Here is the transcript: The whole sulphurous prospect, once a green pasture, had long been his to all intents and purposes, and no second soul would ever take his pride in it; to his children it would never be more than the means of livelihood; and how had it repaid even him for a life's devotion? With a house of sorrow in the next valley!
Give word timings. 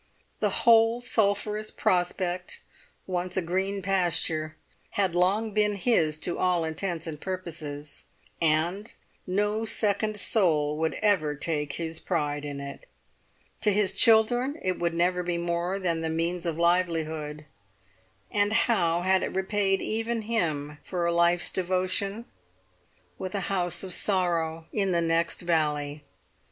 The 0.39 0.63
whole 0.65 0.99
sulphurous 0.99 1.69
prospect, 1.69 2.61
once 3.05 3.37
a 3.37 3.41
green 3.43 3.83
pasture, 3.83 4.55
had 4.97 5.13
long 5.13 5.51
been 5.51 5.75
his 5.75 6.17
to 6.21 6.39
all 6.39 6.63
intents 6.63 7.05
and 7.05 7.21
purposes, 7.21 8.05
and 8.41 8.91
no 9.27 9.63
second 9.63 10.17
soul 10.17 10.75
would 10.79 10.95
ever 11.03 11.35
take 11.35 11.73
his 11.73 11.99
pride 11.99 12.45
in 12.45 12.59
it; 12.59 12.87
to 13.61 13.71
his 13.71 13.93
children 13.93 14.57
it 14.63 14.79
would 14.79 14.95
never 14.95 15.21
be 15.21 15.37
more 15.37 15.77
than 15.77 16.01
the 16.01 16.09
means 16.09 16.47
of 16.47 16.57
livelihood; 16.57 17.45
and 18.31 18.53
how 18.53 19.01
had 19.01 19.21
it 19.21 19.35
repaid 19.35 19.83
even 19.83 20.23
him 20.23 20.79
for 20.83 21.05
a 21.05 21.13
life's 21.13 21.51
devotion? 21.51 22.25
With 23.19 23.35
a 23.35 23.41
house 23.51 23.83
of 23.83 23.93
sorrow 23.93 24.65
in 24.73 24.93
the 24.93 25.01
next 25.01 25.41
valley! 25.41 26.03